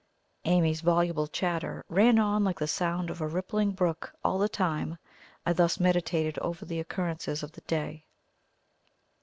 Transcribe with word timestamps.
Amy's 0.45 0.81
voluble 0.81 1.27
chatter 1.27 1.85
ran 1.87 2.17
on 2.17 2.43
like 2.43 2.57
the 2.57 2.65
sound 2.67 3.11
of 3.11 3.21
a 3.21 3.27
rippling 3.27 3.69
brook 3.69 4.11
all 4.23 4.39
the 4.39 4.49
time 4.49 4.97
I 5.45 5.53
thus 5.53 5.79
meditated 5.79 6.39
over 6.39 6.65
the 6.65 6.79
occurrences 6.79 7.43
of 7.43 7.51
the 7.51 7.61
day. 7.61 8.07